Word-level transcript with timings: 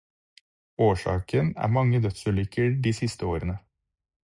Årsaken 0.85 1.51
er 1.57 1.67
mange 1.67 2.01
dødsulykker 2.07 2.81
de 2.89 2.93
siste 3.03 3.25
årene. 3.25 3.57